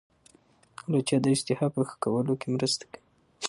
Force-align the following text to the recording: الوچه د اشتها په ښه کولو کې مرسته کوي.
الوچه 0.87 1.17
د 1.23 1.25
اشتها 1.35 1.67
په 1.75 1.81
ښه 1.87 1.95
کولو 2.03 2.33
کې 2.41 2.47
مرسته 2.55 2.83
کوي. 2.91 3.03